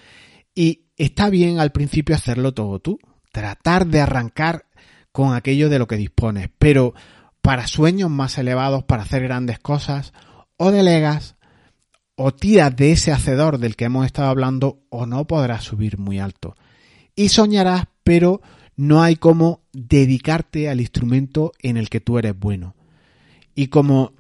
Y 0.55 0.87
está 0.97 1.31
bien 1.31 1.61
al 1.61 1.73
principio 1.73 2.15
hacerlo 2.15 2.53
todo 2.53 2.81
tú, 2.81 2.99
tratar 3.33 3.87
de 3.87 4.01
arrancar 4.01 4.67
con 5.13 5.35
aquello 5.35 5.69
de 5.69 5.79
lo 5.79 5.87
que 5.87 5.97
dispones, 5.97 6.51
pero 6.59 6.95
para 7.43 7.67
sueños 7.67 8.11
más 8.11 8.39
elevados, 8.39 8.85
para 8.85 9.03
hacer 9.03 9.23
grandes 9.23 9.59
cosas, 9.59 10.13
o 10.57 10.71
delegas, 10.71 11.37
o 12.17 12.33
tiras 12.33 12.77
de 12.77 12.93
ese 12.93 13.13
hacedor 13.13 13.59
del 13.59 13.77
que 13.77 13.87
hemos 13.87 14.07
estado 14.07 14.29
hablando, 14.29 14.83
o 14.91 15.07
no 15.07 15.27
podrás 15.27 15.65
subir 15.65 15.99
muy 15.99 16.19
alto. 16.19 16.55
Y 17.15 17.31
soñarás, 17.31 17.85
pero 18.05 18.43
no 18.77 19.03
hay 19.03 19.17
como 19.17 19.63
dedicarte 19.73 20.69
al 20.69 20.81
instrumento 20.81 21.53
en 21.61 21.77
el 21.77 21.89
que 21.89 22.01
tú 22.01 22.19
eres 22.19 22.39
bueno. 22.39 22.75
Y 23.55 23.69
como 23.69 24.13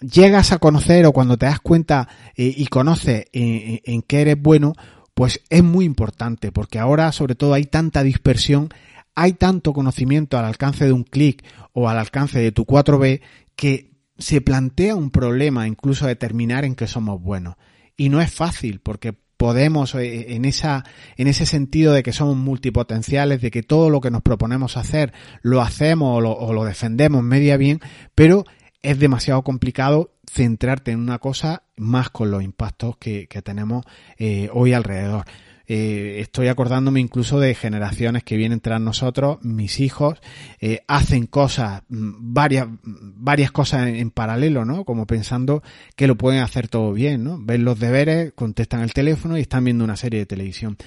llegas 0.00 0.52
a 0.52 0.58
conocer 0.58 1.06
o 1.06 1.12
cuando 1.12 1.36
te 1.36 1.46
das 1.46 1.60
cuenta 1.60 2.08
eh, 2.36 2.52
y 2.56 2.66
conoces 2.66 3.26
en, 3.32 3.80
en 3.84 4.02
que 4.02 4.20
eres 4.20 4.40
bueno, 4.40 4.74
pues 5.18 5.40
es 5.50 5.64
muy 5.64 5.84
importante 5.84 6.52
porque 6.52 6.78
ahora 6.78 7.10
sobre 7.10 7.34
todo 7.34 7.52
hay 7.52 7.64
tanta 7.64 8.04
dispersión, 8.04 8.68
hay 9.16 9.32
tanto 9.32 9.72
conocimiento 9.72 10.38
al 10.38 10.44
alcance 10.44 10.84
de 10.84 10.92
un 10.92 11.02
clic 11.02 11.44
o 11.72 11.88
al 11.88 11.98
alcance 11.98 12.38
de 12.38 12.52
tu 12.52 12.64
4B 12.64 13.20
que 13.56 13.90
se 14.16 14.40
plantea 14.40 14.94
un 14.94 15.10
problema 15.10 15.66
incluso 15.66 16.06
determinar 16.06 16.64
en 16.64 16.76
qué 16.76 16.86
somos 16.86 17.20
buenos. 17.20 17.56
Y 17.96 18.10
no 18.10 18.20
es 18.20 18.32
fácil 18.32 18.78
porque 18.78 19.12
podemos 19.12 19.96
eh, 19.96 20.36
en 20.36 20.44
esa 20.44 20.84
en 21.16 21.26
ese 21.26 21.46
sentido 21.46 21.94
de 21.94 22.04
que 22.04 22.12
somos 22.12 22.36
multipotenciales 22.36 23.40
de 23.40 23.50
que 23.50 23.64
todo 23.64 23.90
lo 23.90 24.00
que 24.00 24.12
nos 24.12 24.22
proponemos 24.22 24.76
hacer 24.76 25.12
lo 25.42 25.62
hacemos 25.62 26.18
o 26.18 26.20
lo, 26.20 26.30
o 26.30 26.52
lo 26.52 26.64
defendemos 26.64 27.24
media 27.24 27.56
bien 27.56 27.80
pero 28.14 28.44
es 28.82 28.98
demasiado 28.98 29.42
complicado 29.42 30.12
centrarte 30.30 30.92
en 30.92 31.00
una 31.00 31.18
cosa 31.18 31.62
más 31.76 32.10
con 32.10 32.30
los 32.30 32.42
impactos 32.42 32.96
que, 32.96 33.26
tenemos 33.42 33.84
eh, 34.18 34.48
hoy 34.52 34.72
alrededor. 34.72 35.24
Eh, 35.70 36.20
estoy 36.20 36.48
acordándome 36.48 36.98
incluso 36.98 37.40
de 37.40 37.54
generaciones 37.54 38.24
que 38.24 38.38
vienen 38.38 38.60
tras 38.60 38.80
nosotros, 38.80 39.38
mis 39.42 39.80
hijos, 39.80 40.18
eh, 40.60 40.80
hacen 40.88 41.26
cosas, 41.26 41.82
mm, 41.90 42.32
varias, 42.32 42.68
varias 42.82 43.52
cosas 43.52 43.88
en, 43.88 44.10
paralelo, 44.10 44.64
¿no? 44.64 44.84
Como 44.86 45.06
pensando 45.06 45.62
que 45.94 46.06
lo 46.06 46.16
pueden 46.16 46.40
hacer 46.40 46.68
todo 46.68 46.94
bien, 46.94 47.22
¿no? 47.22 47.38
Ven 47.38 47.64
los 47.64 47.78
deberes, 47.78 48.32
contestan 48.32 48.80
el 48.80 48.94
teléfono 48.94 49.36
y 49.36 49.42
están 49.42 49.64
viendo 49.64 49.84
una 49.84 49.96
serie 49.96 50.20
de 50.20 50.26
televisión 50.26 50.78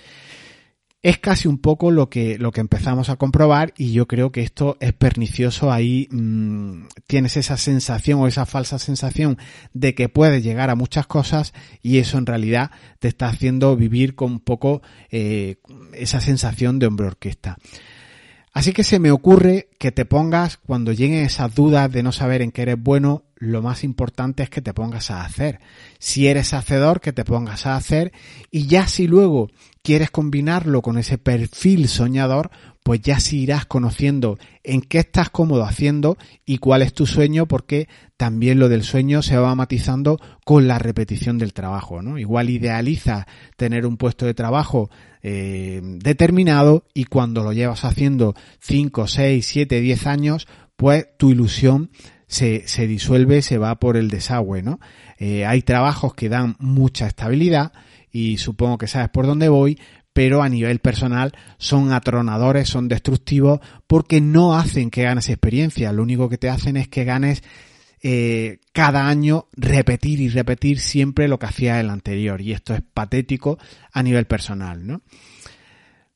es 1.04 1.18
casi 1.18 1.48
un 1.48 1.58
poco 1.58 1.90
lo 1.90 2.10
que, 2.10 2.38
lo 2.38 2.52
que 2.52 2.62
empezamos 2.62 3.10
a 3.10 3.16
comprobar 3.16 3.74
y 3.76 3.92
yo 3.92 4.08
creo 4.08 4.32
que 4.32 4.42
esto 4.42 4.78
es 4.80 4.94
pernicioso. 4.94 5.72
Ahí 5.72 6.08
mmm, 6.12 6.84
tienes 7.08 7.38
esa 7.38 7.58
sensación 7.58 8.20
o 8.20 8.28
esa 8.28 8.46
falsa 8.46 8.78
sensación 8.78 9.38
de 9.74 9.96
que 9.96 10.10
puedes 10.10 10.44
llegar 10.44 10.70
a 10.70 10.76
muchas 10.76 11.08
cosas 11.08 11.54
y 11.82 11.98
eso 11.98 12.20
en 12.20 12.28
realidad 12.28 12.72
te 13.00 13.08
está 13.08 13.28
haciendo 13.30 13.76
vivir 13.76 14.14
con 14.14 14.34
un 14.34 14.40
poco 14.40 14.84
eh, 15.10 15.58
esa 15.94 16.22
sensación 16.22 16.78
de 16.78 16.86
hombre 16.86 17.08
orquesta. 17.08 17.58
Así 18.54 18.74
que 18.74 18.84
se 18.84 19.00
me 19.00 19.12
ocurre 19.12 19.70
que 19.80 19.92
te 19.92 20.06
pongas, 20.06 20.58
cuando 20.58 20.92
lleguen 20.92 21.24
esas 21.24 21.56
dudas 21.56 21.90
de 21.90 22.04
no 22.04 22.12
saber 22.12 22.42
en 22.42 22.52
qué 22.52 22.64
eres 22.64 22.76
bueno, 22.78 23.24
lo 23.36 23.62
más 23.62 23.84
importante 23.84 24.44
es 24.44 24.50
que 24.50 24.62
te 24.62 24.74
pongas 24.74 25.10
a 25.10 25.24
hacer. 25.24 25.60
Si 26.00 26.28
eres 26.28 26.54
hacedor, 26.54 27.00
que 27.00 27.14
te 27.14 27.24
pongas 27.24 27.66
a 27.66 27.78
hacer 27.78 28.12
y 28.52 28.68
ya 28.68 28.88
si 28.88 29.08
luego 29.08 29.50
quieres 29.82 30.12
combinarlo 30.12 30.82
con 30.82 30.98
ese 30.98 31.18
perfil 31.18 31.88
soñador, 31.88 32.52
pues 32.84 33.02
ya 33.02 33.20
si 33.20 33.42
irás 33.42 33.66
conociendo 33.66 34.38
en 34.64 34.82
qué 34.82 35.00
estás 35.00 35.30
cómodo 35.30 35.64
haciendo 35.64 36.18
y 36.46 36.58
cuál 36.58 36.82
es 36.82 36.94
tu 36.94 37.06
sueño, 37.06 37.48
porque 37.48 37.88
también 38.18 38.60
lo 38.60 38.70
del 38.70 38.84
sueño 38.84 39.22
se 39.22 39.38
va 39.38 39.54
matizando 39.56 40.20
con 40.46 40.68
la 40.68 40.80
repetición 40.80 41.38
del 41.38 41.54
trabajo, 41.54 42.02
¿no? 42.02 42.18
Igual 42.18 42.50
idealiza 42.50 43.28
tener 43.56 43.86
un 43.86 43.98
puesto 43.98 44.26
de 44.26 44.34
trabajo 44.34 44.90
eh, 45.22 45.82
determinado 45.84 46.86
y 46.94 47.06
cuando 47.06 47.44
lo 47.44 47.54
llevas 47.54 47.86
haciendo 47.86 48.34
5, 48.62 49.08
6, 49.08 49.46
7, 49.46 49.82
10 49.82 50.08
años, 50.08 50.48
pues 50.76 51.06
tu 51.18 51.30
ilusión 51.30 51.92
se, 52.26 52.68
se 52.68 52.88
disuelve, 52.88 53.42
se 53.42 53.58
va 53.58 53.80
por 53.80 53.98
el 53.98 54.10
desagüe, 54.10 54.64
¿no? 54.64 54.80
Eh, 55.20 55.46
hay 55.46 55.62
trabajos 55.62 56.16
que 56.16 56.30
dan 56.30 56.56
mucha 56.58 57.06
estabilidad 57.06 57.74
y 58.12 58.38
supongo 58.38 58.78
que 58.78 58.88
sabes 58.88 59.10
por 59.10 59.28
dónde 59.28 59.50
voy, 59.50 59.80
pero 60.14 60.44
a 60.44 60.50
nivel 60.50 60.80
personal 60.80 61.34
son 61.58 61.94
atronadores, 61.94 62.70
son 62.70 62.88
destructivos 62.88 63.60
porque 63.88 64.22
no 64.22 64.56
hacen 64.56 64.90
que 64.90 65.04
ganes 65.04 65.30
experiencia, 65.30 65.94
lo 65.94 66.04
único 66.04 66.30
que 66.30 66.38
te 66.38 66.50
hacen 66.50 66.78
es 66.78 66.88
que 66.88 67.06
ganes 67.06 67.44
eh, 68.04 68.60
cada 68.74 69.08
año 69.08 69.48
repetir 69.54 70.22
y 70.22 70.30
repetir 70.30 70.80
siempre 70.80 71.28
lo 71.28 71.38
que 71.38 71.46
hacía 71.46 71.80
el 71.80 71.90
anterior. 71.90 72.42
Y 72.42 72.52
esto 72.52 72.74
es 72.74 72.82
patético 72.82 73.60
a 73.92 74.02
nivel 74.02 74.26
personal, 74.26 74.88
¿no? 74.88 75.02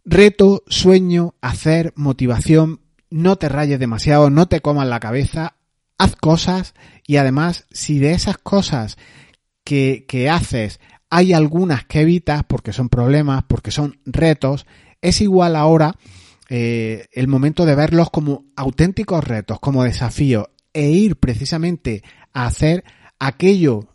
Reto, 0.04 0.64
sueño, 0.68 1.36
hacer, 1.42 1.94
motivación, 1.96 2.82
no 3.10 3.36
te 3.38 3.50
rayes 3.50 3.80
demasiado, 3.80 4.30
no 4.30 4.48
te 4.48 4.62
comas 4.62 4.88
la 4.88 5.00
cabeza, 5.00 5.56
haz 5.98 6.16
cosas 6.16 6.74
y 7.06 7.18
además 7.18 7.66
si 7.72 8.00
de 8.00 8.12
esas 8.14 8.38
cosas 8.38 8.98
que, 9.64 10.06
que 10.08 10.30
haces 10.30 10.80
hay 11.10 11.34
algunas 11.34 11.86
que 11.86 12.02
evitas 12.02 12.44
porque 12.44 12.74
son 12.74 12.90
problemas, 12.90 13.44
porque 13.48 13.72
son 13.72 14.00
retos, 14.06 14.66
es 15.02 15.22
igual 15.22 15.56
ahora 15.56 15.96
eh, 16.50 17.08
el 17.12 17.28
momento 17.28 17.66
de 17.66 17.76
verlos 17.76 18.10
como 18.10 18.46
auténticos 18.56 19.24
retos, 19.24 19.60
como 19.60 19.84
desafíos 19.84 20.48
e 20.74 20.90
ir 20.90 21.16
precisamente 21.18 22.04
a 22.34 22.46
hacer 22.48 22.84
aquello 23.20 23.88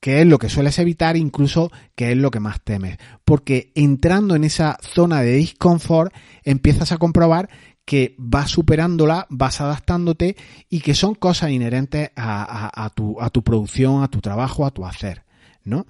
que 0.00 0.22
es 0.22 0.26
lo 0.26 0.38
que 0.38 0.48
sueles 0.48 0.78
evitar, 0.78 1.16
incluso 1.16 1.70
que 1.94 2.12
es 2.12 2.16
lo 2.16 2.30
que 2.30 2.40
más 2.40 2.62
temes. 2.62 2.96
Porque 3.24 3.70
entrando 3.74 4.34
en 4.34 4.44
esa 4.44 4.78
zona 4.80 5.20
de 5.20 5.34
disconfort, 5.34 6.12
empiezas 6.42 6.90
a 6.92 6.96
comprobar 6.96 7.50
que 7.84 8.14
vas 8.18 8.50
superándola, 8.50 9.26
vas 9.30 9.60
adaptándote 9.60 10.36
y 10.68 10.80
que 10.80 10.94
son 10.94 11.14
cosas 11.14 11.50
inherentes 11.50 12.10
a, 12.16 12.90
tu 12.94 13.42
producción, 13.42 14.02
a 14.02 14.08
tu 14.08 14.20
trabajo, 14.20 14.64
a 14.64 14.70
tu 14.70 14.86
hacer, 14.86 15.24
¿no? 15.64 15.86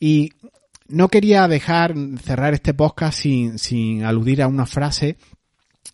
Y 0.00 0.30
no 0.88 1.08
quería 1.08 1.46
dejar 1.48 1.94
cerrar 2.22 2.54
este 2.54 2.74
podcast 2.74 3.20
sin, 3.20 3.58
sin 3.58 4.04
aludir 4.04 4.42
a 4.42 4.48
una 4.48 4.66
frase 4.66 5.16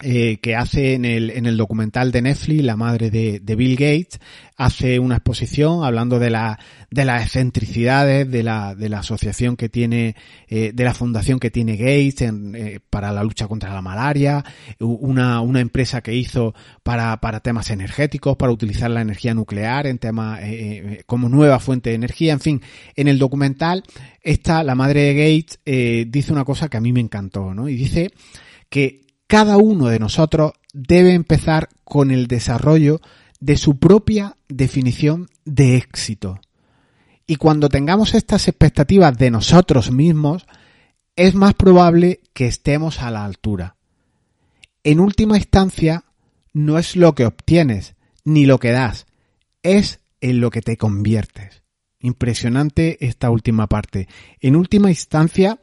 eh, 0.06 0.36
que 0.42 0.54
hace 0.54 0.92
en 0.92 1.06
el, 1.06 1.30
en 1.30 1.46
el 1.46 1.56
documental 1.56 2.12
de 2.12 2.20
Netflix, 2.20 2.62
la 2.62 2.76
madre 2.76 3.10
de, 3.10 3.40
de, 3.40 3.56
Bill 3.56 3.74
Gates, 3.74 4.20
hace 4.54 4.98
una 4.98 5.14
exposición 5.14 5.82
hablando 5.82 6.18
de, 6.18 6.28
la, 6.28 6.58
de 6.90 7.06
las 7.06 7.22
excentricidades 7.22 8.30
de 8.30 8.42
la, 8.42 8.74
de 8.74 8.90
la 8.90 8.98
asociación 8.98 9.56
que 9.56 9.70
tiene, 9.70 10.14
eh, 10.46 10.72
de 10.74 10.84
la 10.84 10.92
fundación 10.92 11.40
que 11.40 11.50
tiene 11.50 11.78
Gates 11.78 12.20
en, 12.20 12.54
eh, 12.54 12.80
para 12.90 13.12
la 13.12 13.24
lucha 13.24 13.48
contra 13.48 13.72
la 13.72 13.80
malaria, 13.80 14.44
una, 14.78 15.40
una 15.40 15.60
empresa 15.60 16.02
que 16.02 16.14
hizo 16.14 16.54
para, 16.82 17.18
para 17.22 17.40
temas 17.40 17.70
energéticos, 17.70 18.36
para 18.36 18.52
utilizar 18.52 18.90
la 18.90 19.00
energía 19.00 19.32
nuclear 19.32 19.86
en 19.86 19.96
temas, 19.96 20.40
como 21.06 21.30
nueva 21.30 21.60
fuente 21.60 21.88
de 21.88 21.96
energía, 21.96 22.34
en 22.34 22.40
fin, 22.40 22.62
en 22.94 23.08
el 23.08 23.18
documental, 23.18 23.82
esta, 24.20 24.62
la 24.64 24.74
madre 24.74 25.14
de 25.14 25.14
Gates, 25.14 26.10
dice 26.10 26.30
una 26.30 26.44
cosa 26.44 26.68
que 26.68 26.76
a 26.76 26.82
mí 26.82 26.92
me 26.92 27.00
encantó, 27.00 27.54
¿no? 27.54 27.70
Y 27.70 27.76
dice 27.76 28.10
que 28.68 29.03
cada 29.34 29.56
uno 29.56 29.88
de 29.88 29.98
nosotros 29.98 30.52
debe 30.72 31.12
empezar 31.12 31.68
con 31.82 32.12
el 32.12 32.28
desarrollo 32.28 33.00
de 33.40 33.56
su 33.56 33.80
propia 33.80 34.36
definición 34.46 35.28
de 35.44 35.74
éxito. 35.74 36.40
Y 37.26 37.34
cuando 37.34 37.68
tengamos 37.68 38.14
estas 38.14 38.46
expectativas 38.46 39.18
de 39.18 39.32
nosotros 39.32 39.90
mismos, 39.90 40.46
es 41.16 41.34
más 41.34 41.54
probable 41.54 42.20
que 42.32 42.46
estemos 42.46 43.02
a 43.02 43.10
la 43.10 43.24
altura. 43.24 43.74
En 44.84 45.00
última 45.00 45.36
instancia, 45.36 46.04
no 46.52 46.78
es 46.78 46.94
lo 46.94 47.16
que 47.16 47.26
obtienes 47.26 47.96
ni 48.22 48.46
lo 48.46 48.60
que 48.60 48.70
das, 48.70 49.04
es 49.64 49.98
en 50.20 50.40
lo 50.40 50.50
que 50.50 50.62
te 50.62 50.76
conviertes. 50.76 51.64
Impresionante 51.98 53.04
esta 53.04 53.30
última 53.30 53.66
parte. 53.66 54.06
En 54.38 54.54
última 54.54 54.90
instancia, 54.90 55.58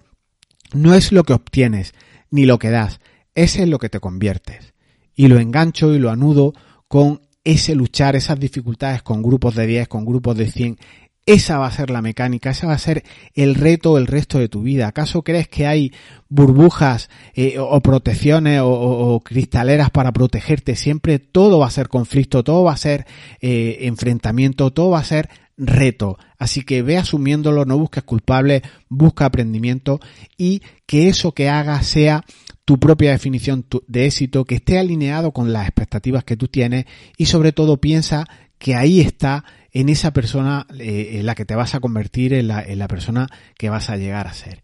no 0.73 0.93
es 0.93 1.13
lo 1.13 1.23
que 1.23 1.31
obtienes 1.31 1.93
ni 2.31 2.45
lo 2.45 2.59
que 2.59 2.69
das, 2.69 2.99
es 3.35 3.57
en 3.57 3.69
lo 3.69 3.79
que 3.79 3.89
te 3.89 3.99
conviertes. 3.99 4.73
Y 5.15 5.27
lo 5.27 5.39
engancho 5.39 5.93
y 5.93 5.99
lo 5.99 6.09
anudo 6.09 6.53
con 6.87 7.21
ese 7.43 7.75
luchar, 7.75 8.15
esas 8.15 8.39
dificultades 8.39 9.01
con 9.01 9.23
grupos 9.23 9.55
de 9.55 9.67
10, 9.67 9.87
con 9.87 10.05
grupos 10.05 10.37
de 10.37 10.49
100, 10.49 10.77
esa 11.25 11.59
va 11.59 11.67
a 11.67 11.71
ser 11.71 11.91
la 11.91 12.01
mecánica, 12.01 12.49
ese 12.49 12.65
va 12.65 12.73
a 12.73 12.79
ser 12.79 13.03
el 13.35 13.55
reto 13.55 13.97
el 13.97 14.07
resto 14.07 14.39
de 14.39 14.49
tu 14.49 14.63
vida. 14.63 14.87
¿Acaso 14.87 15.23
crees 15.23 15.47
que 15.47 15.67
hay 15.67 15.93
burbujas 16.29 17.09
eh, 17.35 17.57
o, 17.59 17.79
protecciones 17.81 18.61
o, 18.63 19.21
cristaleras 19.23 19.91
para 19.91 20.11
protegerte 20.11 20.75
siempre? 20.75 21.19
Todo 21.19 21.59
va 21.59 21.67
a 21.67 21.71
ser 21.71 21.89
conflicto, 21.89 22.43
todo 22.43 22.63
va 22.63 22.73
a 22.73 22.77
ser 22.77 23.05
eh, 23.39 23.79
enfrentamiento, 23.81 24.71
todo 24.71 24.91
va 24.91 24.99
a 24.99 25.03
ser 25.03 25.29
reto. 25.57 26.17
Así 26.39 26.63
que 26.63 26.81
ve 26.81 26.97
asumiéndolo, 26.97 27.65
no 27.65 27.77
busques 27.77 28.03
culpables, 28.03 28.63
busca 28.89 29.25
aprendimiento 29.25 29.99
y 30.37 30.63
que 30.87 31.07
eso 31.07 31.33
que 31.33 31.49
hagas 31.49 31.85
sea 31.85 32.25
tu 32.65 32.79
propia 32.79 33.11
definición 33.11 33.65
de 33.87 34.05
éxito, 34.05 34.45
que 34.45 34.55
esté 34.55 34.77
alineado 34.77 35.31
con 35.31 35.51
las 35.51 35.67
expectativas 35.67 36.23
que 36.23 36.37
tú 36.37 36.47
tienes 36.47 36.85
y 37.17 37.25
sobre 37.25 37.51
todo 37.51 37.81
piensa 37.81 38.27
que 38.57 38.75
ahí 38.75 39.01
está 39.01 39.43
en 39.71 39.89
esa 39.89 40.13
persona 40.13 40.67
eh, 40.77 41.13
en 41.13 41.25
la 41.25 41.35
que 41.35 41.45
te 41.45 41.55
vas 41.55 41.73
a 41.73 41.79
convertir, 41.79 42.33
en 42.33 42.47
la, 42.47 42.61
en 42.61 42.77
la 42.79 42.87
persona 42.87 43.27
que 43.57 43.69
vas 43.69 43.89
a 43.89 43.97
llegar 43.97 44.27
a 44.27 44.33
ser. 44.33 44.63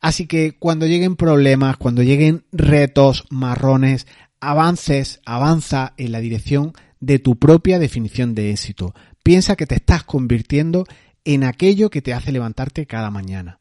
Así 0.00 0.26
que 0.26 0.56
cuando 0.58 0.86
lleguen 0.86 1.16
problemas, 1.16 1.76
cuando 1.76 2.02
lleguen 2.02 2.44
retos, 2.52 3.24
marrones, 3.30 4.06
avances, 4.40 5.20
avanza 5.26 5.94
en 5.96 6.12
la 6.12 6.20
dirección 6.20 6.72
de 7.00 7.18
tu 7.18 7.36
propia 7.38 7.78
definición 7.78 8.34
de 8.34 8.50
éxito. 8.50 8.94
Piensa 9.22 9.56
que 9.56 9.66
te 9.66 9.74
estás 9.74 10.04
convirtiendo 10.04 10.86
en 11.24 11.44
aquello 11.44 11.90
que 11.90 12.02
te 12.02 12.14
hace 12.14 12.32
levantarte 12.32 12.86
cada 12.86 13.10
mañana. 13.10 13.58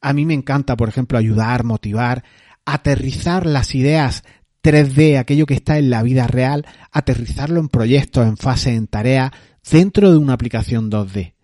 A 0.00 0.12
mí 0.12 0.24
me 0.24 0.34
encanta, 0.34 0.76
por 0.76 0.88
ejemplo, 0.88 1.18
ayudar, 1.18 1.62
motivar, 1.64 2.24
aterrizar 2.64 3.46
las 3.46 3.74
ideas 3.74 4.24
3D, 4.62 5.18
aquello 5.18 5.46
que 5.46 5.54
está 5.54 5.78
en 5.78 5.90
la 5.90 6.02
vida 6.02 6.26
real, 6.26 6.66
aterrizarlo 6.92 7.60
en 7.60 7.68
proyectos, 7.68 8.26
en 8.26 8.36
fases, 8.36 8.76
en 8.76 8.86
tareas, 8.86 9.30
dentro 9.70 10.10
de 10.10 10.18
una 10.18 10.34
aplicación 10.34 10.90
2D. 10.90 11.34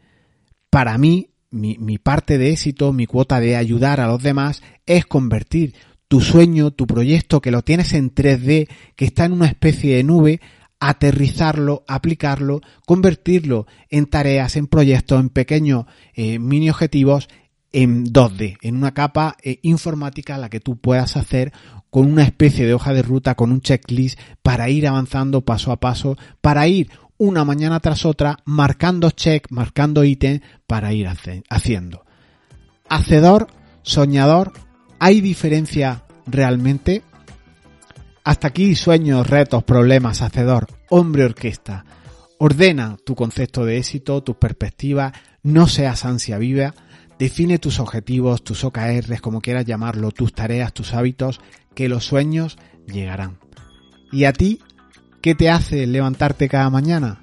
Para 0.71 0.99
mí, 0.99 1.31
mi, 1.51 1.99
parte 1.99 2.39
de 2.39 2.51
éxito, 2.51 2.93
mi 2.93 3.07
cuota 3.07 3.41
de 3.41 3.57
ayudar 3.57 4.01
a 4.01 4.07
los 4.07 4.23
demás 4.23 4.63
es 4.85 5.07
convertir 5.07 5.75
tu 6.09 6.21
sueño, 6.21 6.71
tu 6.71 6.87
proyecto 6.87 7.41
que 7.41 7.51
lo 7.51 7.63
tienes 7.63 7.93
en 7.95 8.15
3D, 8.15 8.69
que 8.95 9.05
está 9.05 9.25
en 9.25 9.33
una 9.33 9.47
especie 9.47 9.97
de 9.97 10.05
nube, 10.05 10.41
aterrizarlo, 10.79 11.85
aplicarlo, 11.89 12.61
convertirlo 12.87 13.67
en 13.89 14.07
tareas, 14.07 14.57
en 14.57 14.67
proyectos, 14.67 15.21
en 15.21 15.31
pequeños 15.31 15.87
eh, 16.15 16.39
mini 16.39 16.69
objetivos 16.69 17.29
en 17.77 18.07
2D, 18.07 18.57
en 18.63 18.75
una 18.75 18.95
capa 18.95 19.37
eh, 19.43 19.59
informática 19.61 20.39
la 20.39 20.49
que 20.49 20.61
tú 20.61 20.79
puedas 20.79 21.19
hacer 21.19 21.53
con 21.91 22.11
una 22.11 22.23
especie 22.23 22.65
de 22.65 22.73
hoja 22.73 22.95
de 22.95 23.03
ruta, 23.03 23.35
con 23.35 23.53
un 23.53 23.61
checklist 23.61 24.19
para 24.43 24.71
ir 24.71 24.89
avanzando 24.89 25.43
paso 25.43 25.73
a 25.73 25.77
paso, 25.79 26.17
para 26.41 26.67
ir 26.69 26.89
una 27.19 27.45
mañana 27.45 27.79
tras 27.81 28.07
otra 28.07 28.39
marcando 28.47 29.11
check, 29.11 29.49
marcando 29.51 30.05
ítem 30.05 30.41
para 30.67 30.95
ir 30.95 31.07
haciendo. 31.51 32.07
Hacedor, 32.89 33.49
soñador, 33.83 34.55
¿hay 34.99 35.21
diferencia 35.21 36.05
realmente? 36.27 37.03
Hasta 38.25 38.49
aquí 38.49 38.75
sueños, 38.75 39.29
retos, 39.29 39.65
problemas, 39.65 40.23
hacedor, 40.23 40.67
hombre 40.89 41.27
orquesta. 41.27 41.85
Ordena 42.39 42.97
tu 43.05 43.15
concepto 43.15 43.67
de 43.67 43.77
éxito, 43.77 44.23
tus 44.23 44.37
perspectivas, 44.37 45.13
no 45.43 45.69
seas 45.69 46.07
ansia 46.07 46.39
viva, 46.39 46.75
define 47.19 47.59
tus 47.59 47.81
objetivos, 47.81 48.43
tus 48.43 48.65
OKRs, 48.65 49.21
como 49.21 49.41
quieras 49.41 49.65
llamarlo, 49.65 50.11
tus 50.11 50.33
tareas, 50.33 50.73
tus 50.73 50.95
hábitos, 50.95 51.41
que 51.75 51.89
los 51.89 52.05
sueños 52.05 52.59
llegarán. 52.87 53.39
¿Y 54.13 54.25
a 54.25 54.33
ti 54.33 54.61
qué 55.21 55.35
te 55.35 55.51
hace 55.51 55.87
levantarte 55.87 56.49
cada 56.49 56.71
mañana? 56.71 57.21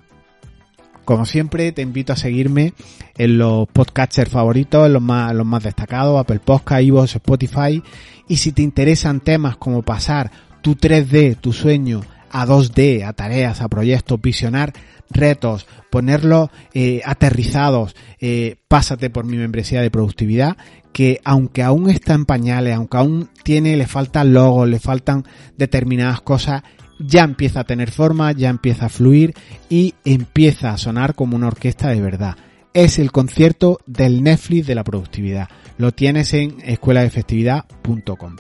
Como 1.06 1.26
siempre, 1.26 1.72
te 1.74 1.82
invito 1.82 2.14
a 2.14 2.18
seguirme 2.18 2.74
en 3.18 3.38
los 3.38 3.68
podcasters 3.68 4.32
favoritos, 4.32 4.86
en 4.88 4.94
los 4.94 5.02
más, 5.02 5.64
destacados, 5.64 6.20
Apple 6.20 6.40
Podcast, 6.40 6.82
iVoox, 6.82 7.16
Spotify. 7.16 7.84
Y 8.30 8.38
si 8.38 8.54
te 8.54 8.62
interesan 8.62 9.20
temas 9.20 9.58
como 9.58 9.82
pasar 9.82 10.32
tu 10.62 10.76
3D, 10.76 11.38
tu 11.38 11.52
sueño, 11.52 12.02
a 12.34 12.46
2D, 12.48 13.06
a 13.06 13.14
tareas, 13.14 13.62
a 13.62 13.70
proyectos, 13.70 14.20
visionar 14.20 14.74
retos, 15.12 15.68
ponerlos 15.92 16.50
eh, 16.74 17.02
aterrizados, 17.06 17.96
eh, 18.20 18.58
pásate 18.68 19.12
por 19.12 19.26
mi 19.26 19.38
membresía 19.38 19.82
de 19.82 19.92
productividad, 19.92 20.58
que 20.92 21.22
aunque 21.24 21.62
aún 21.62 21.92
está 21.92 22.16
en 22.16 22.26
pañales, 22.26 22.76
aunque 22.76 22.98
aún 22.98 23.30
tiene, 23.44 23.78
le 23.78 23.86
faltan 23.86 24.34
logos, 24.34 24.68
le 24.68 24.80
faltan 24.80 25.26
determinadas 25.56 26.22
cosas, 26.22 26.64
ya 27.00 27.24
empieza 27.24 27.62
a 27.62 27.66
tener 27.66 27.92
forma, 27.92 28.32
ya 28.32 28.50
empieza 28.50 28.88
a 28.88 28.90
fluir 28.90 29.36
y 29.70 29.94
empieza 30.04 30.72
a 30.72 30.78
sonar 30.78 31.14
como 31.14 31.36
una 31.36 31.48
orquesta 31.48 31.90
de 31.90 32.02
verdad. 32.02 32.36
Es 32.74 32.98
el 32.98 33.12
concierto 33.12 33.80
del 33.86 34.24
Netflix 34.24 34.66
de 34.66 34.76
la 34.76 34.84
productividad. 34.84 35.50
Lo 35.78 35.92
tienes 35.92 36.34
en 36.34 36.58
escuelaefectividad.com. 36.64 38.38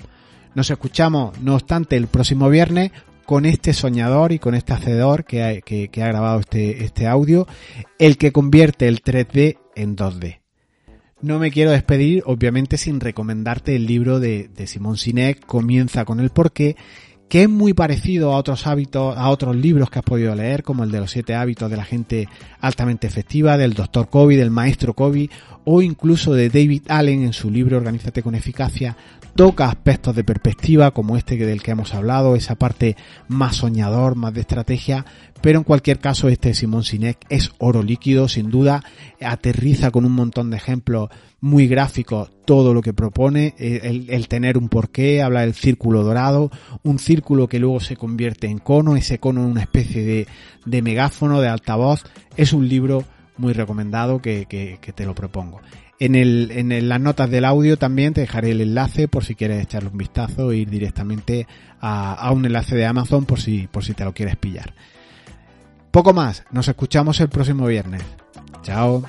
Nos 0.55 0.69
escuchamos, 0.71 1.39
no 1.39 1.53
obstante, 1.53 1.95
el 1.97 2.07
próximo 2.07 2.49
viernes 2.49 2.91
con 3.25 3.45
este 3.45 3.73
soñador 3.73 4.31
y 4.31 4.39
con 4.39 4.55
este 4.55 4.73
hacedor 4.73 5.25
que 5.25 5.43
ha, 5.43 5.61
que, 5.61 5.89
ha 6.01 6.07
grabado 6.07 6.39
este, 6.39 6.83
este 6.83 7.07
audio, 7.07 7.47
el 7.99 8.17
que 8.17 8.31
convierte 8.31 8.87
el 8.87 9.01
3D 9.01 9.57
en 9.75 9.95
2D. 9.95 10.39
No 11.21 11.39
me 11.39 11.51
quiero 11.51 11.71
despedir, 11.71 12.21
obviamente, 12.25 12.77
sin 12.77 12.99
recomendarte 12.99 13.75
el 13.75 13.85
libro 13.85 14.19
de, 14.19 14.49
de 14.49 14.67
Simón 14.67 14.97
Sinek, 14.97 15.45
Comienza 15.45 16.03
con 16.03 16.19
el 16.19 16.31
porqué, 16.31 16.75
que 17.33 17.41
es 17.41 17.49
muy 17.49 17.73
parecido 17.73 18.31
a 18.31 18.37
otros 18.37 18.67
hábitos, 18.67 19.17
a 19.17 19.27
otros 19.29 19.55
libros 19.55 19.89
que 19.89 19.97
has 19.97 20.05
podido 20.05 20.35
leer, 20.35 20.61
como 20.61 20.83
el 20.83 20.91
de 20.91 20.99
los 20.99 21.09
siete 21.09 21.33
hábitos 21.33 21.67
de 21.67 21.77
la 21.77 21.83
gente 21.83 22.29
altamente 22.61 23.07
efectiva, 23.07 23.57
del 23.57 23.73
doctor 23.73 24.07
Kobe, 24.07 24.37
del 24.37 24.51
maestro 24.51 24.93
Kobe, 24.93 25.31
o 25.65 25.81
incluso 25.81 26.35
de 26.35 26.49
David 26.49 26.83
Allen 26.89 27.23
en 27.23 27.33
su 27.33 27.49
libro 27.49 27.77
Organízate 27.77 28.21
con 28.21 28.35
eficacia, 28.35 28.95
toca 29.35 29.65
aspectos 29.65 30.15
de 30.15 30.23
perspectiva 30.23 30.91
como 30.91 31.17
este 31.17 31.35
del 31.37 31.63
que 31.63 31.71
hemos 31.71 31.95
hablado, 31.95 32.35
esa 32.35 32.53
parte 32.53 32.95
más 33.27 33.55
soñador, 33.55 34.13
más 34.13 34.35
de 34.35 34.41
estrategia, 34.41 35.03
pero 35.43 35.59
en 35.59 35.65
cualquier 35.65 35.99
caso 35.99 36.29
este 36.29 36.53
Simón 36.53 36.85
Sinek 36.85 37.17
es 37.27 37.51
oro 37.57 37.83
líquido, 37.83 38.29
sin 38.29 38.49
duda, 38.49 38.81
aterriza 39.19 39.91
con 39.91 40.05
un 40.05 40.13
montón 40.13 40.49
de 40.49 40.55
ejemplos 40.55 41.09
muy 41.41 41.67
gráficos 41.67 42.31
todo 42.45 42.73
lo 42.73 42.81
que 42.81 42.93
propone, 42.93 43.53
el, 43.57 44.27
tener 44.29 44.57
un 44.57 44.69
porqué, 44.69 45.21
habla 45.21 45.41
del 45.41 45.53
círculo 45.53 46.01
dorado, 46.01 46.49
un 46.83 46.97
círculo 46.97 47.49
que 47.49 47.59
luego 47.59 47.81
se 47.81 47.97
convierte 47.97 48.47
en 48.47 48.59
cono, 48.59 48.95
ese 48.95 49.19
cono 49.19 49.41
en 49.41 49.47
una 49.47 49.61
especie 49.63 50.25
de, 50.65 50.81
megáfono, 50.81 51.41
de 51.41 51.49
altavoz, 51.49 52.03
es 52.37 52.53
un 52.53 52.69
libro 52.69 53.03
muy 53.35 53.51
recomendado 53.51 54.21
que 54.21 54.47
te 54.95 55.05
lo 55.05 55.13
propongo. 55.13 55.59
En, 55.99 56.15
el, 56.15 56.51
en 56.51 56.87
las 56.87 57.01
notas 57.01 57.29
del 57.29 57.43
audio 57.43 57.77
también 57.77 58.13
te 58.13 58.21
dejaré 58.21 58.51
el 58.51 58.61
enlace 58.61 59.09
por 59.09 59.25
si 59.25 59.35
quieres 59.35 59.61
echarle 59.61 59.89
un 59.89 59.97
vistazo 59.97 60.51
e 60.51 60.57
ir 60.57 60.69
directamente 60.69 61.47
a, 61.81 62.13
a 62.13 62.31
un 62.31 62.45
enlace 62.45 62.77
de 62.77 62.85
Amazon 62.85 63.25
por 63.25 63.41
si, 63.41 63.67
por 63.67 63.83
si 63.83 63.93
te 63.93 64.05
lo 64.05 64.13
quieres 64.13 64.37
pillar. 64.37 64.73
Poco 65.93 66.11
más, 66.11 66.43
nos 66.49 66.67
escuchamos 66.67 67.19
el 67.19 67.29
próximo 67.29 67.67
viernes. 67.67 68.01
Chao. 68.63 69.03